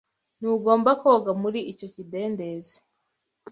[0.39, 2.77] Ntugomba koga muri icyo kidendezi.